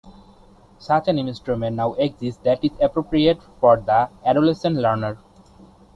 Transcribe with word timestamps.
Such 0.79 1.07
an 1.09 1.19
instrument 1.19 1.75
now 1.75 1.93
exists 1.93 2.41
that 2.43 2.63
is 2.63 2.71
appropriate 2.81 3.37
for 3.59 3.77
the 3.77 4.09
adolescent 4.25 4.77
learner. 4.77 5.19